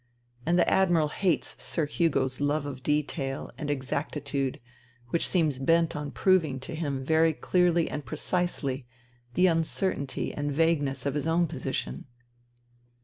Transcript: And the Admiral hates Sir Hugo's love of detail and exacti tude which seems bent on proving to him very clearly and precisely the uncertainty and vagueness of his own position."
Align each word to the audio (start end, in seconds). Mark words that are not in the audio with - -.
And 0.47 0.57
the 0.57 0.67
Admiral 0.67 1.09
hates 1.09 1.61
Sir 1.63 1.85
Hugo's 1.85 2.41
love 2.41 2.65
of 2.65 2.81
detail 2.81 3.51
and 3.55 3.69
exacti 3.69 4.19
tude 4.25 4.59
which 5.09 5.27
seems 5.27 5.59
bent 5.59 5.95
on 5.95 6.09
proving 6.09 6.59
to 6.61 6.73
him 6.73 7.03
very 7.05 7.33
clearly 7.33 7.87
and 7.87 8.03
precisely 8.03 8.87
the 9.35 9.45
uncertainty 9.45 10.33
and 10.33 10.51
vagueness 10.51 11.05
of 11.05 11.13
his 11.13 11.27
own 11.27 11.45
position." 11.45 12.05